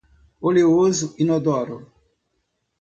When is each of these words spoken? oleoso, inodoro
oleoso, 0.47 1.07
inodoro 1.21 1.77